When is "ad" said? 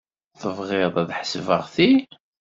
1.01-1.09